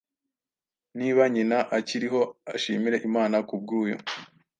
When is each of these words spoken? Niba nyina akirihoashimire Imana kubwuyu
Niba 0.97 1.21
nyina 1.33 1.57
akirihoashimire 1.77 2.97
Imana 3.09 3.35
kubwuyu 3.47 3.97